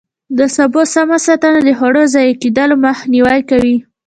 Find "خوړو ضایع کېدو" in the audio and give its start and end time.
1.77-2.75